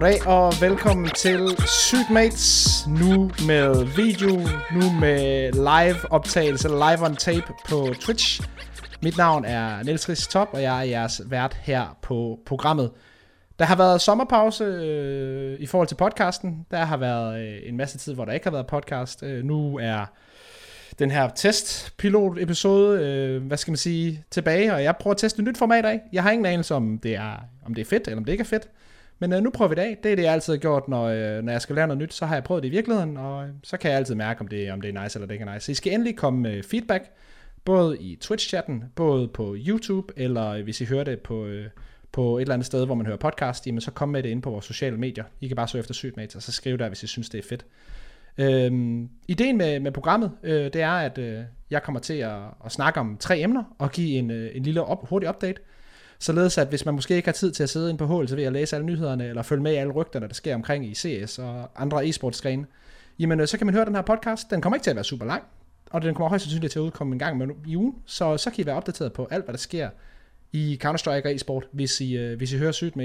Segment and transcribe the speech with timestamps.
[0.00, 2.78] Goddag og velkommen til Sygt Mates.
[2.88, 4.32] Nu med video,
[4.72, 8.42] nu med live optagelse, live on tape på Twitch.
[9.02, 12.90] Mit navn er Niels Ries Top, og jeg er jeres vært her på programmet.
[13.58, 16.66] Der har været sommerpause øh, i forhold til podcasten.
[16.70, 19.22] Der har været øh, en masse tid, hvor der ikke har været podcast.
[19.22, 20.06] Øh, nu er
[20.98, 25.44] den her test-pilot-episode, øh, hvad skal man sige, tilbage, og jeg prøver at teste et
[25.48, 26.00] nyt format af.
[26.12, 28.42] Jeg har ingen anelse om det er, om det er fedt, eller om det ikke
[28.42, 28.68] er fedt.
[29.20, 29.98] Men øh, nu prøver vi det af.
[30.02, 32.14] Det er det, jeg altid har gjort, når, øh, når jeg skal lære noget nyt.
[32.14, 34.48] Så har jeg prøvet det i virkeligheden, og øh, så kan jeg altid mærke, om
[34.48, 35.64] det, om det er nice eller det ikke er nice.
[35.64, 37.04] Så I skal endelig komme med feedback,
[37.64, 41.66] både i Twitch-chatten, både på YouTube, eller øh, hvis I hører det på, øh,
[42.12, 44.42] på et eller andet sted, hvor man hører podcast, jamen så kom med det ind
[44.42, 45.24] på vores sociale medier.
[45.40, 47.48] I kan bare søge efter Sygmates, og så skriv der, hvis I synes, det er
[47.48, 47.66] fedt.
[48.38, 52.72] Øhm, ideen med, med programmet, øh, det er, at øh, jeg kommer til at, at
[52.72, 55.60] snakke om tre emner, og give en, øh, en lille op, hurtig update.
[56.22, 58.36] Således at hvis man måske ikke har tid til at sidde ind på HLTV så
[58.36, 60.94] ved at læse alle nyhederne, eller følge med i alle rygterne, der sker omkring i
[60.94, 62.66] CS og andre e-sportsgrene,
[63.18, 64.50] jamen øh, så kan man høre den her podcast.
[64.50, 65.42] Den kommer ikke til at være super lang,
[65.90, 68.62] og den kommer højst sandsynligt til at udkomme en gang i ugen, så så kan
[68.64, 69.90] I være opdateret på alt, hvad der sker
[70.52, 72.96] i Counter-Strike og e-sport, hvis I, øh, hvis I hører Sygt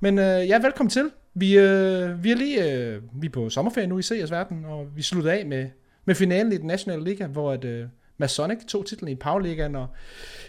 [0.00, 1.10] Men øh, ja, velkommen til.
[1.34, 4.86] Vi, øh, vi er lige øh, vi er på sommerferie nu i CS verden, og
[4.96, 5.68] vi slutter af med,
[6.04, 7.86] med finalen i den nationale liga, hvor at, øh,
[8.18, 9.86] Masonic tog titlen i Powerligaen, og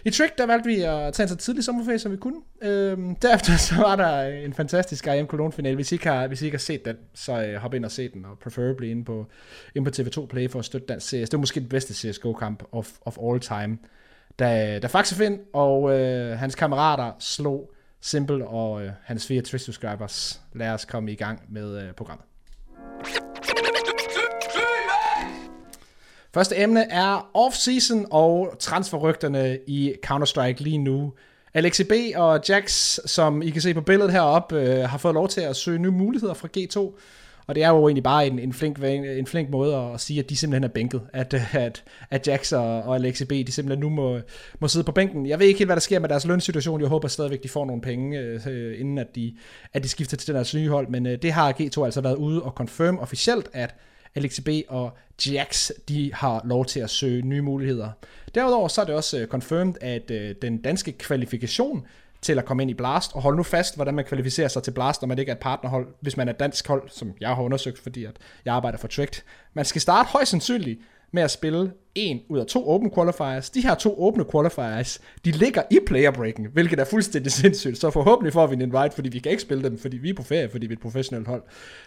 [0.04, 2.40] i Trick, der valgte vi at tage en så tidlig sommerferie, som vi kunne.
[2.62, 5.74] Øhm, derefter så var der en fantastisk IM Cologne final.
[5.74, 7.90] Hvis I ikke har, hvis I ikke har set den, så øh, hop ind og
[7.90, 9.26] se den, og preferably inde på,
[9.74, 11.12] inde på TV2 Play for at støtte dansk CS.
[11.12, 13.78] Det var måske den bedste CSGO-kamp of, of all time.
[14.38, 20.40] Da, da Faxefin og øh, hans kammerater slog Simple og øh, hans fire Twitch-subscribers.
[20.54, 22.27] Lad os komme i gang med øh, programmet.
[26.34, 31.12] Første emne er off-season og transferrygterne i Counter-Strike lige nu.
[31.54, 35.28] Alexi B og Jax, som I kan se på billedet heroppe, øh, har fået lov
[35.28, 36.98] til at søge nye muligheder fra G2.
[37.46, 40.30] Og det er jo egentlig bare en, en, flink, en flink måde at sige, at
[40.30, 41.02] de simpelthen er bænket.
[41.12, 44.18] At, øh, at, at Jax og, og Alexi B, de simpelthen nu må,
[44.58, 45.26] må sidde på bænken.
[45.26, 46.80] Jeg ved ikke helt, hvad der sker med deres lønsituation.
[46.80, 49.34] Jeg håber stadigvæk, de får nogle penge, øh, inden at de,
[49.72, 50.88] at de skifter til deres nye hold.
[50.88, 53.74] Men øh, det har G2 altså været ude og confirm officielt, at
[54.18, 54.96] Alex B og
[55.26, 57.90] Jax, de har lov til at søge nye muligheder.
[58.34, 61.86] Derudover så er det også øh, confirmed, at øh, den danske kvalifikation
[62.22, 64.70] til at komme ind i Blast, og hold nu fast, hvordan man kvalificerer sig til
[64.70, 67.42] Blast, når man ikke er et partnerhold, hvis man er dansk hold, som jeg har
[67.42, 69.22] undersøgt, fordi at jeg arbejder for Tricked.
[69.54, 70.80] Man skal starte højst sandsynligt
[71.12, 73.50] med at spille en ud af to open qualifiers.
[73.50, 77.78] De her to åbne qualifiers, de ligger i player breaken, hvilket er fuldstændig sindssygt.
[77.78, 80.14] Så forhåbentlig får vi en invite, fordi vi kan ikke spille dem, fordi vi er
[80.14, 81.42] på ferie, fordi vi er et professionelt hold.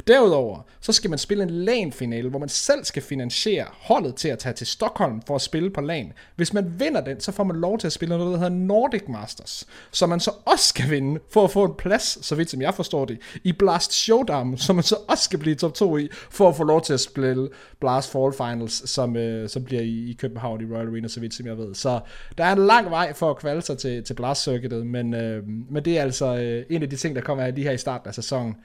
[0.07, 4.39] Derudover, så skal man spille en LAN-finale, hvor man selv skal finansiere holdet til at
[4.39, 6.13] tage til Stockholm for at spille på LAN.
[6.35, 9.03] Hvis man vinder den, så får man lov til at spille noget, der hedder Nordic
[9.09, 12.61] Masters, som man så også skal vinde for at få en plads, så vidt som
[12.61, 16.07] jeg forstår det, i Blast Showdown, som man så også skal blive top 2 i,
[16.11, 19.90] for at få lov til at spille Blast Fall Finals, som, øh, som bliver i
[19.91, 21.75] i København i Royal Arena, så vidt som jeg ved.
[21.75, 21.99] Så
[22.37, 25.47] der er en lang vej for at kvalde sig til, til Blast Circuitet, men, øh,
[25.47, 27.77] men det er altså øh, en af de ting, der kommer af lige her i
[27.77, 28.55] starten af sæsonen.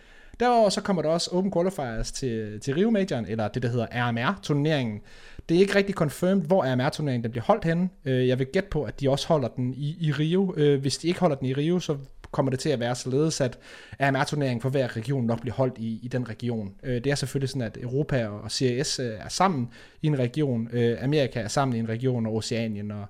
[0.41, 3.87] Derudover så kommer der også Open Qualifiers til, til Rio Majoren, eller det der hedder
[3.93, 5.01] RMR-turneringen.
[5.49, 7.89] Det er ikke rigtig confirmed, hvor RMR-turneringen den bliver holdt henne.
[8.05, 10.55] Øh, jeg vil gætte på, at de også holder den i, i Rio.
[10.57, 11.97] Øh, hvis de ikke holder den i Rio, så
[12.37, 13.59] kommer det til at være således, at
[13.99, 16.75] AMR-turneringen for hver region nok bliver holdt i, i den region.
[16.83, 19.69] Øh, det er selvfølgelig sådan, at Europa og CIS øh, er sammen
[20.03, 23.07] i en region, øh, Amerika er sammen i en region, og Oceanien og,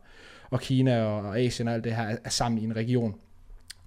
[0.50, 3.14] og Kina og Asien og alt det her er sammen i en region.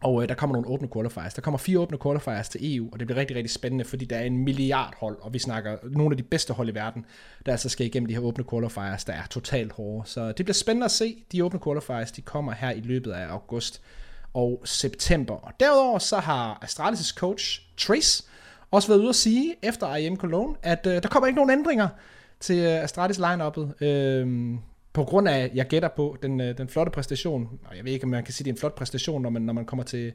[0.03, 1.33] Og øh, der kommer nogle åbne qualifiers.
[1.33, 4.17] Der kommer fire åbne qualifiers til EU, og det bliver rigtig, rigtig spændende, fordi der
[4.17, 7.05] er en milliard hold, og vi snakker nogle af de bedste hold i verden,
[7.45, 10.09] der altså skal igennem de her åbne qualifiers, der er totalt hårde.
[10.09, 11.23] Så det bliver spændende at se.
[11.31, 13.81] De åbne qualifiers, de kommer her i løbet af august
[14.33, 15.33] og september.
[15.33, 18.23] Og derudover så har Astralis' coach Trace
[18.71, 21.87] også været ude at sige efter IM Cologne, at øh, der kommer ikke nogen ændringer
[22.39, 24.57] til øh, Astralis lineuppet Øh,
[24.93, 28.03] på grund af, jeg gætter på, den, øh, den flotte præstation, og jeg ved ikke,
[28.03, 30.13] om man kan sige, det er en flot præstation, når man, når man kommer til,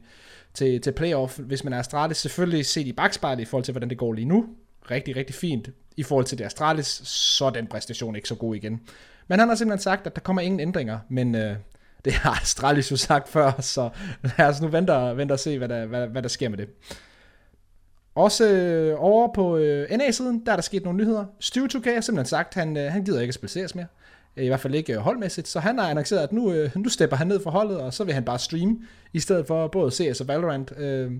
[0.53, 3.89] til, til playoff, hvis man er Astralis, selvfølgelig set i bagspejlet i forhold til, hvordan
[3.89, 4.45] det går lige nu,
[4.91, 5.69] rigtig, rigtig fint.
[5.97, 8.81] I forhold til det Astralis, så er den præstation ikke så god igen.
[9.27, 11.55] Men han har simpelthen sagt, at der kommer ingen ændringer, men øh,
[12.05, 13.89] det har Astralis jo sagt før, så
[14.37, 16.57] lad os nu vente og, vente og se, hvad der, hvad, hvad der sker med
[16.57, 16.67] det.
[18.15, 21.25] Også øh, over på øh, NA-siden, der er der sket nogle nyheder.
[21.39, 23.85] Stu 2K har simpelthen sagt, at han, øh, han gider ikke at spille CS mere.
[24.37, 25.47] Øh, I hvert fald ikke øh, holdmæssigt.
[25.47, 28.03] Så han har annonceret, at nu, øh, nu stepper han ned fra holdet, og så
[28.03, 28.77] vil han bare streame,
[29.13, 30.73] i stedet for både CS og Valorant.
[30.77, 31.11] Øh,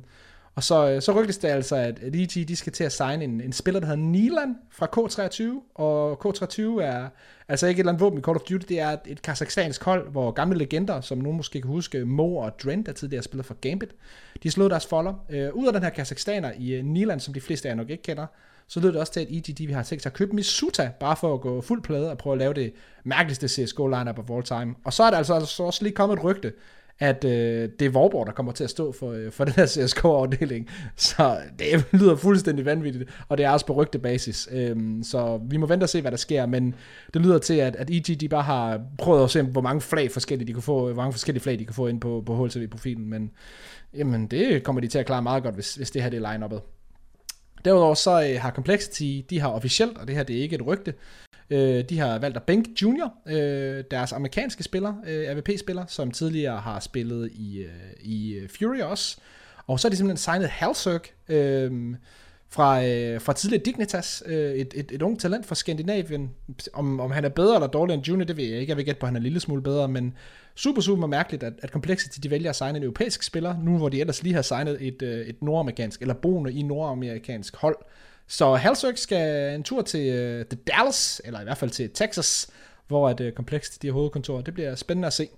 [0.56, 3.24] og så, øh, så rygtes det altså, at, at EG de skal til at signe
[3.24, 5.44] en, en spiller, der hedder Nilan fra K23,
[5.75, 7.07] og K23 er
[7.48, 9.84] altså ikke et eller andet våben i Call of Duty, det er et, et kazakhstansk
[9.84, 13.44] hold, hvor gamle legender, som nogen måske kan huske, Mo og Dren, der tidligere spiller
[13.44, 13.96] for Gambit,
[14.44, 15.25] de slog deres folder.
[15.30, 17.90] Øh, ud af den her kazakhstaner i øh, Nilan, som de fleste af jer nok
[17.90, 18.25] ikke kender,
[18.68, 21.16] så lød det også til, at EG vi har tænkt sig at købe Misuta, bare
[21.16, 22.74] for at gå fuld plade og prøve at lave det
[23.04, 24.75] mærkeligste CSGO lineup of all time.
[24.86, 26.54] Og så er der altså, altså også lige kommet et rygte,
[27.00, 29.65] at øh, det er Vorborg, der kommer til at stå for, øh, for den her
[29.65, 30.69] CSK-afdeling.
[30.95, 34.50] Så det lyder fuldstændig vanvittigt, og det er også på rygtebasis.
[34.51, 36.75] Øhm, så vi må vente og se, hvad der sker, men
[37.13, 40.12] det lyder til, at, at EG de bare har prøvet at se, hvor mange flag
[40.12, 43.09] forskellige de kan få, hvor mange forskellige flag de kan få ind på, på HLTV-profilen,
[43.09, 43.31] men
[43.94, 46.31] jamen, det kommer de til at klare meget godt, hvis, hvis det her det er
[46.31, 46.62] line-uppet.
[47.65, 50.68] Derudover så øh, har Complexity, de har officielt, og det her det er ikke et
[50.68, 50.94] rygte,
[51.50, 56.57] øh, de har valgt at bænke Junior, øh, deres amerikanske spiller, øh, AVP-spiller, som tidligere
[56.57, 57.69] har spillet i, øh,
[58.01, 59.18] i øh, Fury også.
[59.68, 61.95] Og så har de simpelthen signet Halsirk, øh,
[62.50, 66.31] fra, øh, fra tidligere Dignitas, øh, et, et, et ungt talent fra Skandinavien.
[66.74, 68.69] Om, om han er bedre eller dårligere end Junior, det ved jeg ikke.
[68.69, 70.13] Jeg vil gætte på, at han er en lille smule bedre, men
[70.56, 73.89] super, super mærkeligt, at, at Complexity de vælger at signe en europæisk spiller, nu hvor
[73.89, 77.77] de ellers lige har signet et, øh, et nordamerikansk, eller boende i nordamerikansk hold.
[78.27, 81.89] Så Halsirk skal en tur til øh, uh, The Dallas, eller i hvert fald til
[81.94, 82.50] Texas,
[82.88, 84.42] hvor at uh, komplekst de har hovedkontor.
[84.42, 85.30] Det bliver spændende at se.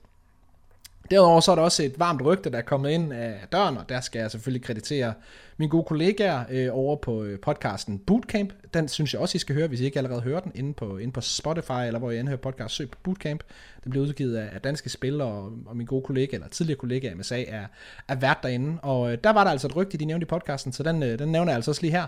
[1.12, 3.89] Derudover så er der også et varmt rygte, der er kommet ind af døren, og
[3.89, 5.13] der skal jeg selvfølgelig kreditere
[5.57, 8.54] mine gode kollegaer øh, over på øh, podcasten Bootcamp.
[8.74, 10.98] Den synes jeg også, I skal høre, hvis I ikke allerede hører den, inde på,
[10.98, 13.44] inde på Spotify, eller hvor I end podcast, søg på Bootcamp.
[13.84, 17.13] Den bliver udgivet af, af danske spillere, og, og min gode kollega, eller tidligere kollega
[17.16, 17.66] MSA, er,
[18.07, 18.78] er vært derinde.
[18.81, 21.19] Og øh, der var der altså et rygte, de nævnte i podcasten, så den, øh,
[21.19, 22.07] den nævner jeg altså også lige her.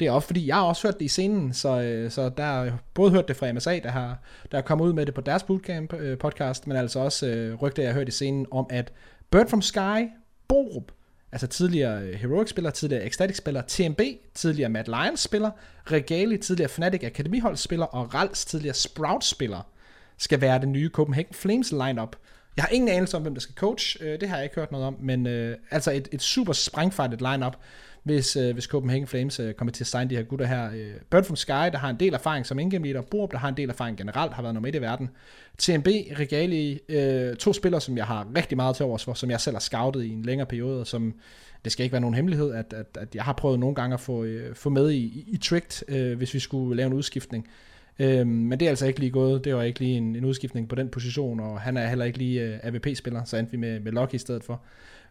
[0.00, 2.44] Det er også fordi, jeg har også hørt det i scenen, så, øh, så der
[2.44, 4.18] har både hørt det fra MSA, der har,
[4.50, 7.54] der har kommet ud med det på deres Bootcamp øh, podcast, men altså også øh,
[7.54, 8.92] rygter, jeg har hørt i scenen om, at
[9.30, 10.08] Bird from Sky,
[10.48, 10.92] Borup,
[11.32, 14.00] altså tidligere øh, Heroic-spiller, tidligere Ecstatic-spiller, TMB,
[14.34, 15.50] tidligere Mad Lions-spiller,
[15.92, 19.66] Regali, tidligere Fnatic Akademihold-spiller, og Rals, tidligere Sprout-spiller,
[20.18, 22.16] skal være det nye Copenhagen Flames lineup.
[22.56, 24.72] Jeg har ingen anelse om, hvem der skal coach, øh, det har jeg ikke hørt
[24.72, 27.56] noget om, men øh, altså et, et super sprængfartet lineup
[28.08, 30.70] hvis, øh, hvis Copenhagen Flames øh, kommer til at signe de her gutter her.
[30.70, 33.48] Øh, Bird from Sky, der har en del erfaring som ingame leader, Borup, der har
[33.48, 35.08] en del erfaring generelt, har været nummer 1 i verden.
[35.58, 35.86] TMB,
[36.18, 39.54] Regali, øh, to spillere, som jeg har rigtig meget til overs for, som jeg selv
[39.54, 41.14] har scoutet i en længere periode, som
[41.64, 44.00] det skal ikke være nogen hemmelighed, at, at, at jeg har prøvet nogle gange at
[44.00, 47.46] få, øh, få med i, i, i Tricked, øh, hvis vi skulle lave en udskiftning.
[47.46, 49.44] Øh, Øhm, men det er altså ikke lige gået.
[49.44, 52.18] Det var ikke lige en, en udskiftning på den position, og han er heller ikke
[52.18, 54.62] lige øh, AVP-spiller, så endte vi med, med Loki i stedet for.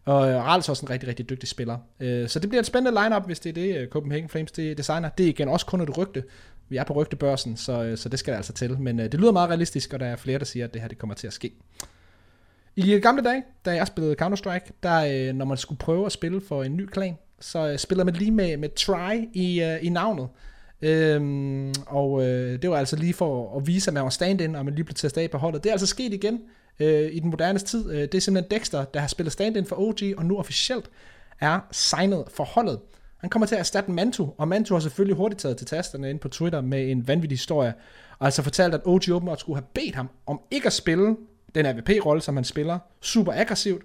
[0.05, 1.77] Og øh, Rals er også en rigtig, rigtig dygtig spiller.
[1.99, 4.77] Øh, så det bliver et spændende lineup, hvis det er det, øh, Copenhagen Flames det
[4.77, 5.09] designer.
[5.09, 6.23] Det er igen også kun et rygte.
[6.69, 8.79] Vi er på rygtebørsen, så, øh, så det skal der altså til.
[8.79, 10.87] Men øh, det lyder meget realistisk, og der er flere, der siger, at det her
[10.87, 11.51] det kommer til at ske.
[12.75, 16.63] I gamle dage, da jeg spillede Counter-Strike, der når man skulle prøve at spille for
[16.63, 20.27] en ny klan, så spillede man lige med, med try i, i navnet.
[20.81, 24.65] Øhm, og øh, det var altså lige for at vise, at man var stand-in, og
[24.65, 25.63] man lige blev testet af på holdet.
[25.63, 26.39] Det er altså sket igen
[26.79, 27.91] øh, i den moderne tid.
[27.91, 30.89] Øh, det er simpelthen Dexter, der har spillet stand-in for OG, og nu officielt
[31.39, 32.79] er signet for holdet.
[33.17, 36.19] Han kommer til at erstatte Mantu, og Mantu har selvfølgelig hurtigt taget til tasterne ind
[36.19, 37.73] på Twitter med en vanvittig historie,
[38.19, 41.15] og altså fortalt, at OG åbenbart skulle have bedt ham om ikke at spille
[41.55, 43.83] den AVP-rolle, som han spiller, super aggressivt,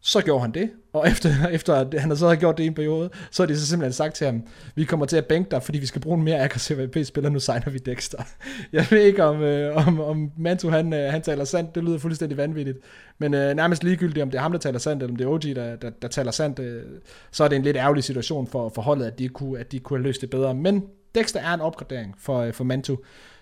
[0.00, 2.74] så gjorde han det, og efter, efter at han så havde gjort det i en
[2.74, 4.42] periode, så har de så simpelthen sagt til ham,
[4.74, 7.40] vi kommer til at bænke dig, fordi vi skal bruge en mere aggressiv AP-spiller, nu
[7.40, 8.22] signer vi Dexter.
[8.72, 11.98] Jeg ved ikke, om, øh, om, om Mantu han, øh, han taler sandt, det lyder
[11.98, 12.78] fuldstændig vanvittigt,
[13.18, 15.28] men øh, nærmest ligegyldigt, om det er ham, der taler sandt, eller om det er
[15.28, 16.82] OG, der, der, der taler sandt, øh,
[17.30, 19.78] så er det en lidt ærgerlig situation for, for holdet, at de, kunne, at de
[19.78, 20.54] kunne have løst det bedre.
[20.54, 20.84] Men
[21.14, 22.96] Dexter er en opgradering for, øh, for Mantu,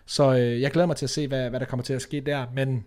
[0.07, 2.21] så øh, jeg glæder mig til at se, hvad, hvad der kommer til at ske
[2.21, 2.85] der, men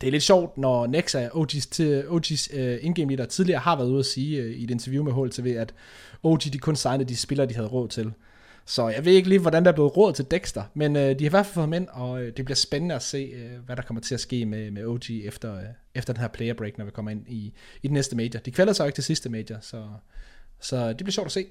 [0.00, 3.76] det er lidt sjovt, når Nexa, OG's, til, OG's uh, øh, in-game leader, tidligere har
[3.76, 5.74] været ude at sige uh, i et interview med HLTV, at
[6.22, 8.12] OG de kun signede de spillere, de havde råd til.
[8.64, 11.06] Så jeg ved ikke lige, hvordan der er blevet råd til Dexter, men uh, de
[11.06, 13.64] har i hvert fald fået ham ind, og uh, det bliver spændende at se, uh,
[13.66, 15.62] hvad der kommer til at ske med, med OG efter, uh,
[15.94, 18.40] efter den her player break, når vi kommer ind i, i den næste major.
[18.40, 19.84] De kvælder sig ikke til sidste major, så,
[20.60, 21.46] så det bliver sjovt at se.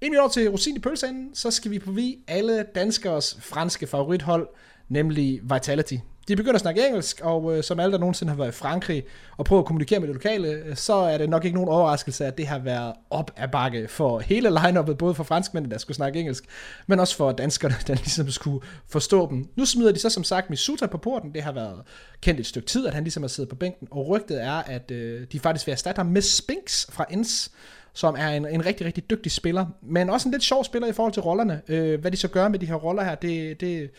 [0.00, 3.86] Inden vi når til Rosin i pølseenden, så skal vi på vi alle danskers franske
[3.86, 4.48] favorithold,
[4.88, 5.96] nemlig Vitality.
[6.28, 9.04] De begynder at snakke engelsk, og øh, som alle, der nogensinde har været i Frankrig
[9.36, 12.26] og prøvet at kommunikere med det lokale, øh, så er det nok ikke nogen overraskelse,
[12.26, 15.96] at det har været op ad bakke for hele line både for franskmændene, der skulle
[15.96, 16.44] snakke engelsk,
[16.86, 19.48] men også for danskerne, der ligesom skulle forstå dem.
[19.56, 21.34] Nu smider de så som sagt Misuta på porten.
[21.34, 21.82] Det har været
[22.20, 24.90] kendt et stykke tid, at han ligesom har siddet på bænken, og rygtet er, at
[24.90, 27.50] øh, de faktisk vil erstatte ham med Spinks fra Ens,
[27.94, 30.92] som er en, en rigtig, rigtig dygtig spiller, men også en lidt sjov spiller i
[30.92, 31.62] forhold til rollerne.
[31.68, 33.90] Øh, hvad de så gør med de her roller her, det, det,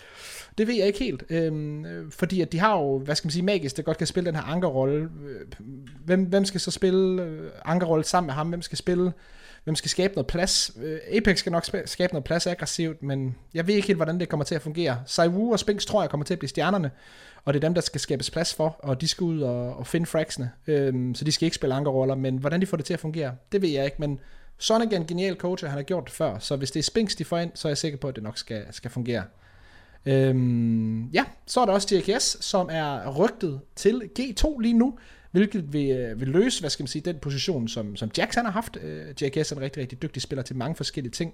[0.57, 1.23] det ved jeg ikke helt.
[1.29, 4.07] Øhm, øh, fordi at de har jo, hvad skal man sige, magisk, der godt kan
[4.07, 5.09] spille den her ankerrolle.
[5.27, 5.65] Øh,
[6.05, 8.49] hvem, hvem skal så spille øh, ankerrolle sammen med ham?
[8.49, 9.11] Hvem skal spille
[9.65, 10.71] hvem skal skabe noget plads.
[10.83, 14.29] Øh, Apex skal nok skabe noget plads aggressivt, men jeg ved ikke helt, hvordan det
[14.29, 14.99] kommer til at fungere.
[15.05, 16.91] Saiwu og Spinks tror jeg kommer til at blive stjernerne,
[17.45, 19.87] og det er dem, der skal skabes plads for, og de skal ud og, og
[19.87, 22.85] finde fragsene, øhm, så de skal ikke spille andre roller, men hvordan de får det
[22.85, 24.19] til at fungere, det ved jeg ikke, men
[24.57, 26.83] Sonic er en genial coach, og han har gjort det før, så hvis det er
[26.83, 29.23] Spinks, de får ind, så er jeg sikker på, at det nok skal, skal fungere.
[30.05, 34.97] Øhm, ja, så er der også TKS, som er rygtet til G2 lige nu,
[35.35, 38.45] hvilket vil, øh, vil løse, hvad skal man sige, den position, som, som Jax han
[38.45, 38.77] har haft.
[38.83, 41.33] Øh, JKS er en rigtig, rigtig dygtig spiller til mange forskellige ting,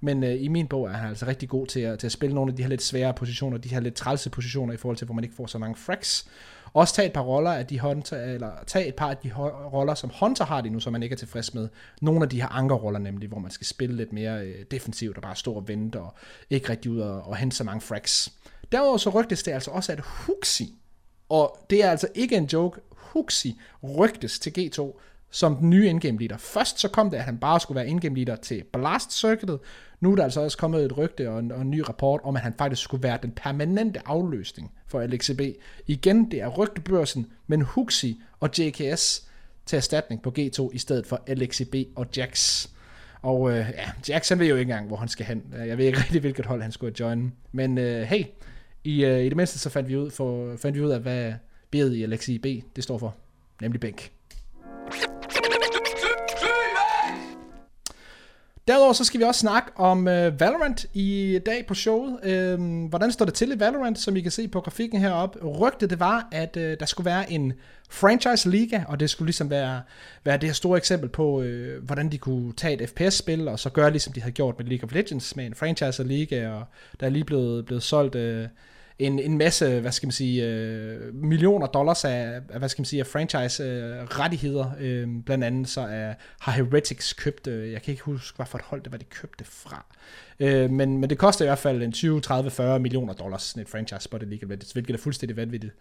[0.00, 2.34] men øh, i min bog er han altså rigtig god til at, til at spille
[2.34, 5.04] nogle af de her lidt svære positioner, de her lidt trælse positioner i forhold til,
[5.04, 6.28] hvor man ikke får så mange fracks.
[6.72, 9.32] Også tage et par roller af de Hunter, eller tage et par af de
[9.72, 11.68] roller, som Hunter har det nu, som man ikke er tilfreds med.
[12.00, 15.22] Nogle af de her ankerroller nemlig, hvor man skal spille lidt mere øh, defensivt og
[15.22, 16.14] bare stå og vente og
[16.50, 18.32] ikke rigtig ud og, og hente så mange fracks.
[18.72, 20.74] Derudover så rygtes det altså også, at Huxi,
[21.28, 22.80] og det er altså ikke en joke,
[23.12, 25.00] Huxi rygtes til G2
[25.30, 26.36] som den nye endgame leader.
[26.36, 29.58] Først så kom det, at han bare skulle være endgame leader til Blast Circuitet.
[30.00, 32.36] Nu er der altså også kommet et rygte og en, og en ny rapport om,
[32.36, 35.40] at han faktisk skulle være den permanente afløsning for LXB.
[35.86, 39.28] Igen, det er rygtebørsen, men Huxi og JKS
[39.66, 42.66] til erstatning på G2 i stedet for LXB og Jax.
[43.22, 45.42] Og øh, ja, Jax han ved jo ikke engang, hvor han skal hen.
[45.66, 47.32] Jeg ved ikke rigtig, hvilket hold han skulle joine.
[47.52, 48.24] Men øh, hey,
[48.84, 51.32] i, øh, i det mindste så fandt vi ud, for, fandt vi ud af, hvad
[51.76, 52.46] B'et i LXIB
[52.76, 53.14] det står for.
[53.60, 54.12] Nemlig bænk.
[58.68, 62.18] Derudover så skal vi også snakke om øh, Valorant i dag på showet.
[62.58, 65.38] Uh, hvordan står det til i Valorant, som I kan se på grafikken heroppe.
[65.38, 67.52] Rygtet det var, at øh, der skulle være en
[67.90, 69.82] franchise liga, og det skulle ligesom være,
[70.24, 73.70] være det her store eksempel på, øh, hvordan de kunne tage et FPS-spil, og så
[73.70, 76.64] gøre ligesom de havde gjort med League of Legends, med en franchise liga, og
[77.00, 78.14] der er lige blevet, blevet solgt...
[78.14, 78.48] Øh,
[79.00, 83.00] en, en masse, hvad skal man sige, øh, millioner dollars af, hvad skal man sige,
[83.00, 84.70] af franchise-rettigheder.
[84.80, 88.46] Øh, øh, blandt andet så er, har Heretics købt, øh, jeg kan ikke huske, hvad
[88.46, 89.84] for et hold det var, de købte fra.
[90.40, 93.62] Øh, men, men det koster i hvert fald en 20, 30, 40 millioner dollars, sådan
[93.62, 95.74] et franchise spot League of hvilket er fuldstændig vanvittigt.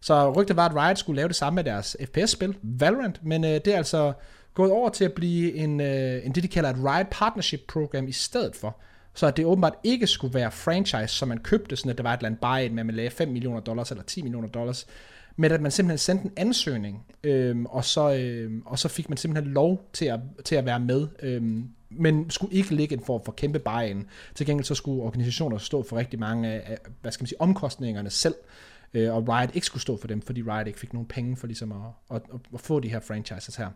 [0.00, 3.50] Så rygtet var, at Riot skulle lave det samme med deres FPS-spil, Valorant, men øh,
[3.50, 4.12] det er altså
[4.54, 8.08] gået over til at blive en, øh, en det, de kalder et Riot Partnership Program
[8.08, 8.76] i stedet for
[9.16, 12.12] så at det åbenbart ikke skulle være franchise, som man købte, sådan at det var
[12.12, 14.86] et eller andet buy med at man lagde 5 millioner dollars eller 10 millioner dollars,
[15.36, 19.16] men at man simpelthen sendte en ansøgning, øhm, og, så, øhm, og så fik man
[19.16, 23.24] simpelthen lov til at, til at være med, øhm, men skulle ikke ligge en form
[23.24, 24.06] for kæmpe buy-in.
[24.34, 28.10] Til gengæld så skulle organisationer stå for rigtig mange af, hvad skal man sige, omkostningerne
[28.10, 28.34] selv,
[28.94, 31.46] øh, og Riot ikke skulle stå for dem, fordi Riot ikke fik nogen penge for
[31.46, 32.22] ligesom at, at,
[32.54, 33.68] at, få de her franchises her.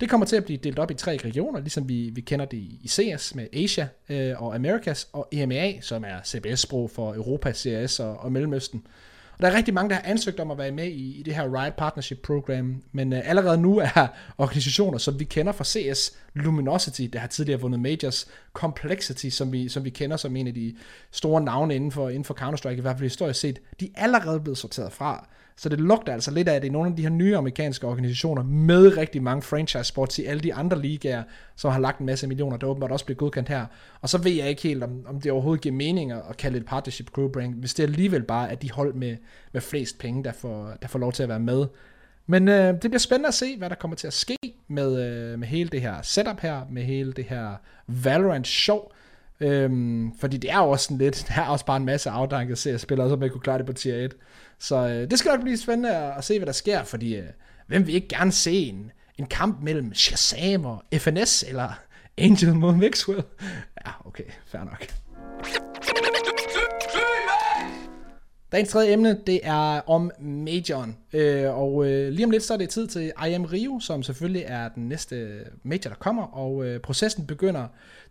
[0.00, 2.58] Det kommer til at blive delt op i tre regioner, ligesom vi, vi kender det
[2.58, 8.00] i CS med Asia øh, og Americas, og EMEA, som er CBS-sprog for Europa, CS
[8.00, 8.86] og, og Mellemøsten.
[9.36, 11.34] Og der er rigtig mange, der har ansøgt om at være med i, i det
[11.34, 14.06] her Riot Partnership Program, men øh, allerede nu er
[14.38, 19.68] organisationer, som vi kender fra CS, Luminosity, der har tidligere vundet Majors, Complexity, som vi,
[19.68, 20.76] som vi kender som en af de
[21.10, 24.40] store navne inden for, inden for Counter-Strike, i hvert fald historisk set, de er allerede
[24.40, 25.28] blevet sorteret fra.
[25.56, 27.86] Så det lugter altså lidt af, at det er nogle af de her nye amerikanske
[27.86, 31.22] organisationer med rigtig mange franchise sports i alle de andre ligaer,
[31.56, 33.66] som har lagt en masse millioner, der åbenbart også bliver godkendt her.
[34.00, 36.66] Og så ved jeg ikke helt, om, om det overhovedet giver mening at kalde et
[36.66, 39.16] partnership group program, hvis det alligevel bare er de hold med,
[39.52, 41.66] med flest penge, der får, der får lov til at være med.
[42.26, 44.36] Men øh, det bliver spændende at se, hvad der kommer til at ske
[44.68, 47.56] med, øh, med hele det her setup her, med hele det her
[47.86, 48.80] Valorant show.
[49.40, 52.56] Øhm, fordi det er jo også sådan lidt, der er også bare en masse afdankede
[52.56, 54.14] seriespillere, som ikke kunne klare det på tier 1.
[54.58, 57.24] Så øh, det skal nok blive spændende at, se, hvad der sker, fordi øh,
[57.66, 61.68] hvem vil ikke gerne se en, en kamp mellem Shazam og FNS, eller
[62.18, 63.22] Angel mod Maxwell?
[63.86, 64.86] Ja, okay, fair nok.
[68.54, 70.96] Dagens tredje emne, det er om Majoren.
[71.12, 74.44] Øh, og øh, lige om lidt, så er det tid til IM Rio, som selvfølgelig
[74.46, 76.22] er den næste major, der kommer.
[76.22, 77.66] Og øh, processen begynder,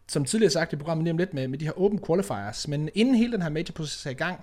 [0.08, 2.68] som tidligere sagt i programmet, lige om lidt med, med de her open qualifiers.
[2.68, 4.40] Men inden hele den her major-proces er i gang,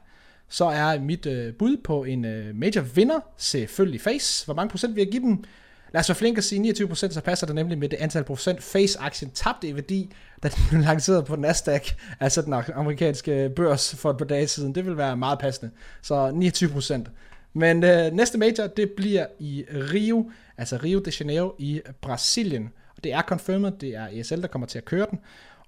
[0.48, 4.44] så er mit øh, bud på en øh, major vinder selvfølgelig Face.
[4.44, 5.44] Hvor mange procent vil jeg give dem?
[5.92, 8.24] Lad os være flinke at sige 29 procent, så passer det nemlig med det antal
[8.24, 10.12] procent Face-aktien tabte i værdi,
[10.42, 11.88] da den blev lanceret på Nasdaq,
[12.20, 14.74] altså den amerikanske børs for et par dage siden.
[14.74, 15.70] Det vil være meget passende.
[16.02, 17.10] Så 29 procent.
[17.52, 22.70] Men øh, næste major, det bliver i Rio, altså Rio de Janeiro i Brasilien.
[22.96, 25.18] Og det er confirmed, det er ESL, der kommer til at køre den.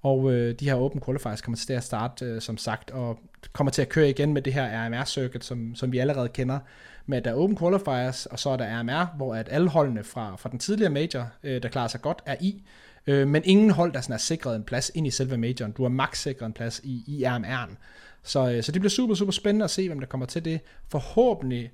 [0.02, 3.18] Og øh, de her open qualifiers kommer til at starte, øh, som sagt, og
[3.52, 6.58] kommer til at køre igen med det her RMR-circuit, som, som vi allerede kender.
[7.06, 10.04] Med at der er open qualifiers, og så er der RMR, hvor at alle holdene
[10.04, 12.62] fra, fra den tidligere major, øh, der klarer sig godt, er i.
[13.06, 15.72] Øh, men ingen hold, der sådan er sikret en plads ind i selve majoren.
[15.72, 17.76] Du har max sikret en plads i, i RMR'en.
[18.22, 20.60] Så, øh, så det bliver super, super spændende at se, hvem der kommer til det.
[20.88, 21.72] Forhåbentlig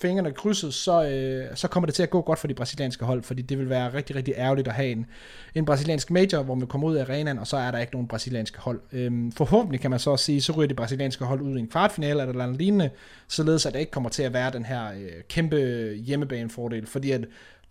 [0.00, 3.22] fingrene krydset, så, øh, så kommer det til at gå godt for de brasilianske hold,
[3.22, 5.06] fordi det vil være rigtig, rigtig ærgerligt at have en,
[5.54, 8.08] en brasiliansk major, hvor man kommer ud af arenaen, og så er der ikke nogen
[8.08, 8.80] brasilianske hold.
[8.92, 12.20] Øhm, forhåbentlig kan man så sige, så ryger de brasilianske hold ud i en kvartfinale
[12.20, 12.90] eller noget lignende,
[13.28, 15.56] således at det ikke kommer til at være den her øh, kæmpe
[16.04, 17.20] hjemmebanefordel, fordi at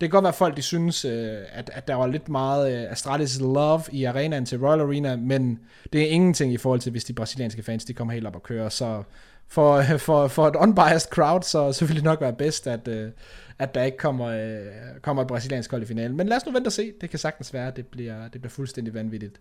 [0.00, 2.92] kan godt være, at folk de synes, øh, at, at der var lidt meget øh,
[2.92, 5.58] Astralis love i arenaen til Royal Arena, men
[5.92, 8.42] det er ingenting i forhold til, hvis de brasilianske fans de kommer helt op og
[8.42, 8.68] kører.
[8.68, 9.02] Så
[9.48, 13.10] for, for, for et unbiased crowd, så, så vil det nok være bedst, at, øh,
[13.58, 14.66] at der ikke kommer, øh,
[15.02, 16.16] kommer et brasiliansk hold i finalen.
[16.16, 16.92] Men lad os nu vente og se.
[17.00, 19.40] Det kan sagtens være, at det bliver, det bliver fuldstændig vanvittigt.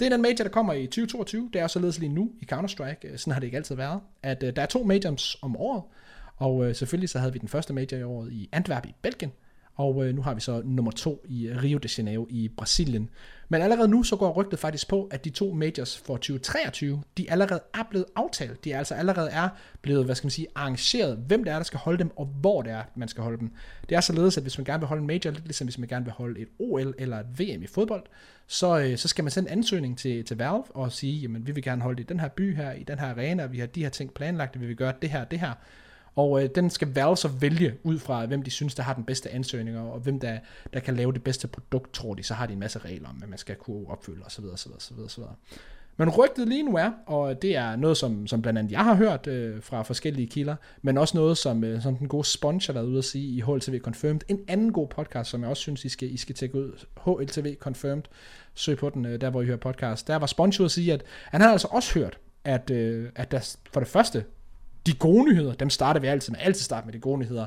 [0.00, 1.50] Det er den major, der kommer i 2022.
[1.52, 3.08] Det er således lige nu i Counter-Strike.
[3.08, 4.00] Øh, sådan har det ikke altid været.
[4.22, 5.82] At der er to majors om året.
[6.36, 9.32] Og selvfølgelig så havde vi den første major i året i Antwerp i Belgien.
[9.76, 13.10] Og øh, nu har vi så nummer to i øh, Rio de Janeiro i Brasilien.
[13.48, 17.30] Men allerede nu så går rygtet faktisk på, at de to majors for 2023, de
[17.30, 18.64] allerede er blevet aftalt.
[18.64, 19.48] De er altså allerede er
[19.82, 22.62] blevet, hvad skal man sige, arrangeret, hvem det er, der skal holde dem, og hvor
[22.62, 23.50] det er, man skal holde dem.
[23.88, 25.88] Det er således, at hvis man gerne vil holde en major, lidt ligesom hvis man
[25.88, 28.02] gerne vil holde et OL eller et VM i fodbold,
[28.46, 31.52] så, øh, så skal man sende en ansøgning til, til Valve og sige, jamen vi
[31.52, 33.66] vil gerne holde det i den her by her, i den her arena, vi har
[33.66, 35.52] de her ting planlagt, vi vil gøre det her det her.
[36.16, 39.04] Og øh, den skal Valve så vælge ud fra, hvem de synes, der har den
[39.04, 40.38] bedste ansøgning, og hvem der,
[40.72, 42.22] der kan lave det bedste produkt, tror de.
[42.22, 44.44] Så har de en masse regler om, hvad man skal kunne opfylde, osv.
[44.44, 45.22] osv., osv., osv.
[45.98, 48.94] Men rygtet lige nu er, og det er noget, som, som blandt andet jeg har
[48.94, 52.72] hørt øh, fra forskellige kilder, men også noget, som, øh, som den gode Sponge har
[52.72, 54.20] været ude at sige i HLTV Confirmed.
[54.28, 56.86] En anden god podcast, som jeg også synes, I skal, I skal tjekke ud.
[57.04, 58.02] HLTV Confirmed.
[58.54, 60.06] Søg på den, øh, der hvor I hører podcast.
[60.06, 63.30] Der var Sponge ude at sige, at han har altså også hørt, at, øh, at
[63.30, 64.24] der for det første
[64.86, 67.46] de gode nyheder, dem starter vi altid med, altid starte med de gode nyheder,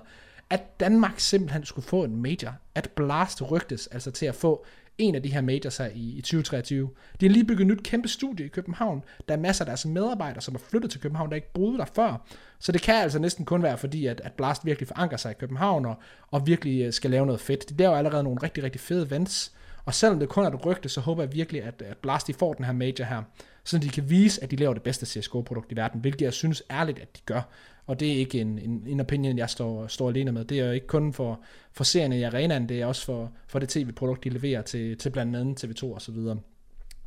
[0.49, 4.65] at Danmark simpelthen skulle få en major, at Blast rygtes altså til at få
[4.97, 6.89] en af de her majors her i, i 2023.
[7.19, 9.03] De har lige bygget et nyt kæmpe studie i København.
[9.27, 11.85] Der er masser af deres medarbejdere, som er flyttet til København, der ikke boede der
[11.95, 12.25] før.
[12.59, 15.35] Så det kan altså næsten kun være fordi, at, at Blast virkelig forankrer sig i
[15.39, 15.95] København og,
[16.31, 17.69] og virkelig øh, skal lave noget fedt.
[17.69, 19.53] De laver allerede nogle rigtig, rigtig fede events.
[19.85, 22.33] Og selvom det kun er et rygte, så håber jeg virkelig, at, at Blast de
[22.33, 23.23] får den her major her
[23.63, 26.63] så de kan vise, at de laver det bedste CSGO-produkt i verden, hvilket jeg synes
[26.71, 27.41] ærligt, at de gør.
[27.87, 30.45] Og det er ikke en, en, en opinion, jeg står, står alene med.
[30.45, 31.39] Det er jo ikke kun for,
[31.71, 35.09] for serierne i arenaen, det er også for, for det tv-produkt, de leverer til, til
[35.09, 36.39] blandt andet TV2 og så videre.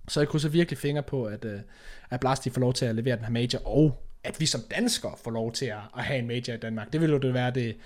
[0.09, 1.61] Så jeg kunne så virkelig fingre på, at, øh,
[2.11, 4.61] at Blast de får lov til at levere den her major, og at vi som
[4.77, 6.93] danskere får lov til at, at have en major i Danmark.
[6.93, 7.77] Det ville jo det være det,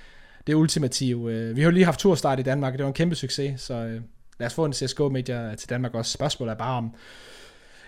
[0.46, 1.33] det ultimative.
[1.33, 3.61] Øh, vi har jo lige haft turstart i Danmark, og det var en kæmpe succes,
[3.61, 4.00] så øh,
[4.38, 6.12] lad os få en CSGO-major til Danmark også.
[6.12, 6.94] Spørgsmålet er bare om,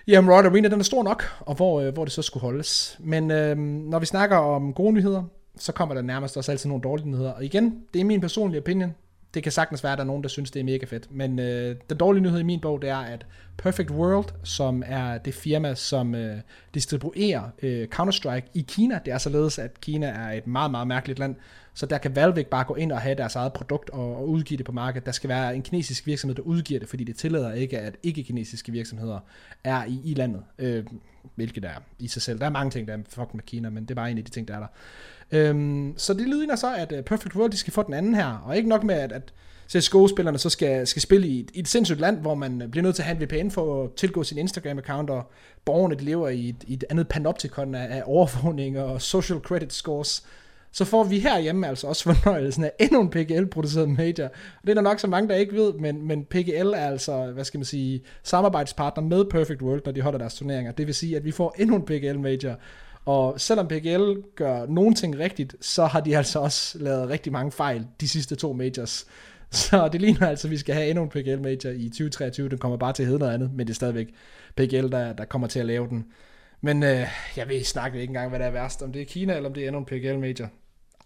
[0.09, 2.97] Jamen, Royal Arena, den er stor nok, og hvor, øh, hvor det så skulle holdes.
[3.01, 5.23] Men øh, når vi snakker om gode nyheder,
[5.57, 7.33] så kommer der nærmest også altid nogle dårlige nyheder.
[7.33, 8.95] Og igen, det er min personlige opinion.
[9.35, 11.09] Det kan sagtens være, at der er nogen, der synes, det er mega fedt.
[11.11, 15.19] Men øh, den dårlige nyhed i min bog, det er, at Perfect World, som er
[15.19, 16.37] det firma, som øh,
[16.75, 21.19] distribuerer øh, Counter-Strike i Kina, det er således, at Kina er et meget, meget mærkeligt
[21.19, 21.37] land,
[21.75, 24.29] så der kan Valve ikke bare gå ind og have deres eget produkt og, og
[24.29, 25.07] udgive det på markedet.
[25.07, 28.73] Der skal være en kinesisk virksomhed, der udgiver det, fordi det tillader ikke, at ikke-kinesiske
[28.73, 29.19] virksomheder
[29.65, 30.43] er i, i landet.
[30.59, 30.85] Øh,
[31.35, 32.39] hvilket er i sig selv.
[32.39, 34.25] Der er mange ting, der er fuck med Kina, men det er bare en af
[34.25, 34.69] de ting, der er der.
[35.31, 38.43] Øhm, så det lyder så, at uh, Perfect World de skal få den anden her,
[38.47, 39.33] og ikke nok med, at, at
[39.69, 42.83] CSGO-spillerne så skal, skal spille i et, i et sindssygt land, hvor man øh, bliver
[42.83, 45.31] nødt til at have en VPN for at tilgå sin Instagram-account, og
[45.65, 49.73] borgerne de lever i et, i et andet panoptikon af, af overvågning og social credit
[49.73, 50.27] scores
[50.73, 54.25] så får vi herhjemme altså også fornøjelsen af endnu en PGL-produceret major.
[54.25, 57.27] Og det er der nok så mange, der ikke ved, men, men PGL er altså,
[57.27, 60.73] hvad skal man sige, samarbejdspartner med Perfect World, når de holder deres turneringer.
[60.73, 62.55] Det vil sige, at vi får endnu en PGL-major.
[63.05, 67.53] Og selvom PGL gør nogle ting rigtigt, så har de altså også lavet rigtig mange
[67.53, 69.07] fejl de sidste to majors.
[69.51, 72.49] Så det ligner altså, at vi skal have endnu en PGL major i 2023.
[72.49, 74.09] Den kommer bare til at hedde noget andet, men det er stadigvæk
[74.57, 76.05] PGL, der, der kommer til at lave den.
[76.61, 78.83] Men øh, jeg ved snakke ikke engang, hvad der er værst.
[78.83, 80.51] Om det er Kina, eller om det er endnu en PGL major.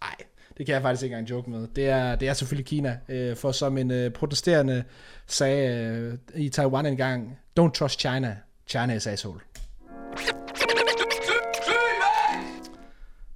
[0.00, 0.16] Nej,
[0.58, 1.68] det kan jeg faktisk ikke engang joke med.
[1.76, 2.98] Det er, det er selvfølgelig Kina.
[3.08, 4.84] Øh, for som en øh, protesterende
[5.26, 8.36] sagde øh, i Taiwan engang, don't trust China.
[8.66, 9.40] China is asshole.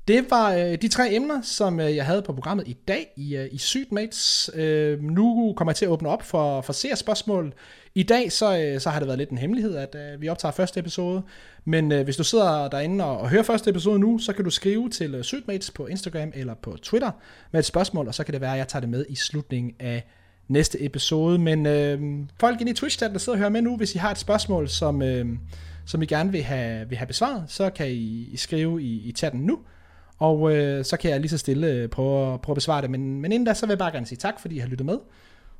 [0.08, 3.36] Det var øh, de tre emner, som øh, jeg havde på programmet i dag i,
[3.36, 4.50] øh, i Sydmates.
[4.54, 7.54] Øh, nu kommer jeg til at åbne op for, for seerspørgsmål.
[7.94, 10.52] I dag så, øh, så har det været lidt en hemmelighed, at øh, vi optager
[10.52, 11.22] første episode.
[11.64, 14.50] Men øh, hvis du sidder derinde og, og hører første episode nu, så kan du
[14.50, 17.10] skrive til øh, Sydmates på Instagram eller på Twitter
[17.52, 19.74] med et spørgsmål, og så kan det være, at jeg tager det med i slutningen
[19.80, 20.06] af
[20.48, 21.38] næste episode.
[21.38, 22.00] Men øh,
[22.40, 24.68] folk inde i twitch der sidder og hører med nu, hvis I har et spørgsmål,
[24.68, 25.26] som, øh,
[25.86, 29.12] som I gerne vil have, vil have besvaret, så kan I, I skrive i, i
[29.12, 29.58] chatten nu.
[30.18, 32.90] Og øh, så kan jeg lige så stille øh, prøve, prøve at besvare det.
[32.90, 34.86] Men, men inden da, så vil jeg bare gerne sige tak, fordi I har lyttet
[34.86, 34.98] med.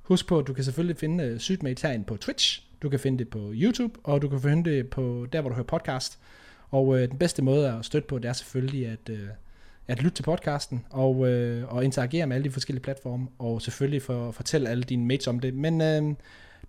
[0.03, 2.63] Husk på, at du kan selvfølgelig finde øh, uh, Sygmate herinde på Twitch.
[2.83, 5.55] Du kan finde det på YouTube, og du kan finde det på der, hvor du
[5.55, 6.19] hører podcast.
[6.71, 9.29] Og øh, den bedste måde at støtte på, det er selvfølgelig at, øh,
[9.89, 14.03] at lytte til podcasten og, øh, og interagere med alle de forskellige platforme, og selvfølgelig
[14.03, 15.55] for, fortælle alle dine mates om det.
[15.55, 16.15] Men øh,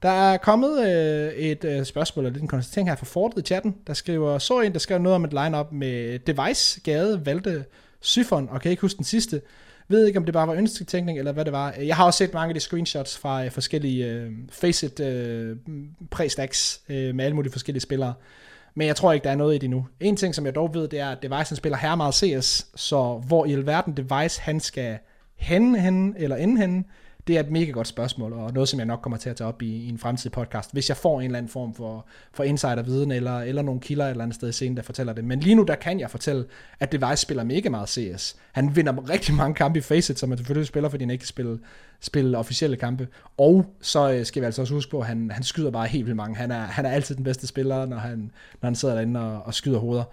[0.02, 3.76] der er kommet øh, et øh, spørgsmål, eller en konstatering her fra Fortet i chatten,
[3.88, 7.64] der skriver, så en, der skrev noget om et line-up med Device, Gade, Valde,
[8.02, 9.42] Syfon, og kan ikke huske den sidste.
[9.88, 11.72] Ved ikke, om det bare var ønsketænkning, eller hvad det var.
[11.72, 15.58] Jeg har også set mange af de screenshots fra øh, forskellige øh, Faceit øh,
[16.12, 18.14] præstacks øh, med alle mulige forskellige spillere.
[18.76, 19.88] Men jeg tror ikke, der er noget i det nu.
[20.00, 22.68] En ting, som jeg dog ved, det er, at Device han spiller her meget CS,
[22.76, 24.98] så hvor i alverden Device han skal
[25.36, 26.84] hen, hen eller ende henne,
[27.28, 29.48] det er et mega godt spørgsmål, og noget, som jeg nok kommer til at tage
[29.48, 32.44] op i, i en fremtidig podcast, hvis jeg får en eller anden form for, for
[32.44, 35.24] insiderviden, eller, eller nogle kilder et eller andet sted i scenen, der fortæller det.
[35.24, 36.46] Men lige nu, der kan jeg fortælle,
[36.80, 38.36] at Device spiller mega meget CS.
[38.52, 41.28] Han vinder rigtig mange kampe i Faceit, som man selvfølgelig spiller, fordi han ikke kan
[41.28, 41.60] spille,
[42.00, 43.08] spille officielle kampe.
[43.38, 46.06] Og så øh, skal vi altså også huske på, at han, han skyder bare helt
[46.06, 46.36] vildt mange.
[46.36, 49.42] Han er, han er altid den bedste spiller, når han, når han sidder derinde og,
[49.46, 50.04] og skyder hoveder.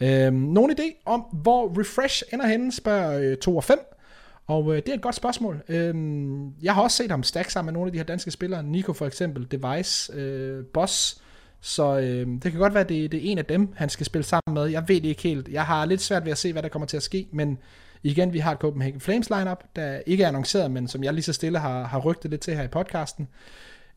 [0.00, 3.78] Øhm, nogen idé om, hvor Refresh ender henne, spørger øh, 2 og 5.
[4.46, 5.62] Og øh, det er et godt spørgsmål.
[5.68, 8.62] Øhm, jeg har også set ham stack sammen med nogle af de her danske spillere.
[8.62, 11.22] Nico for eksempel, Device, øh, Boss.
[11.60, 14.06] Så øh, det kan godt være, at det, det er en af dem, han skal
[14.06, 14.66] spille sammen med.
[14.66, 15.48] Jeg ved det ikke helt.
[15.48, 17.28] Jeg har lidt svært ved at se, hvad der kommer til at ske.
[17.32, 17.58] Men
[18.02, 21.24] igen, vi har et Copenhagen Flames lineup, der ikke er annonceret, men som jeg lige
[21.24, 23.28] så stille har, har rygtet lidt til her i podcasten.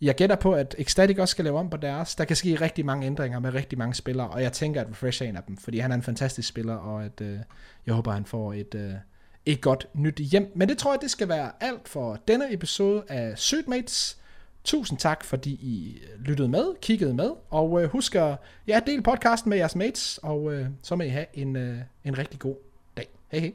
[0.01, 2.15] Jeg gætter på, at Ecstatic også skal lave om på deres.
[2.15, 5.23] Der kan ske rigtig mange ændringer med rigtig mange spillere, og jeg tænker, at Refresh
[5.23, 7.39] er en af dem, fordi han er en fantastisk spiller, og at øh,
[7.85, 8.75] jeg håber, han får et...
[8.75, 8.91] Øh,
[9.45, 10.51] et godt nyt hjem.
[10.55, 14.17] Men det tror jeg, det skal være alt for denne episode af Sødmates.
[14.63, 18.35] Tusind tak, fordi I øh, lyttede med, kiggede med, og øh, husk at
[18.67, 22.17] ja, dele podcasten med jeres mates, og øh, så må I have en, øh, en
[22.17, 22.55] rigtig god
[22.97, 23.07] dag.
[23.31, 23.53] Hej hej.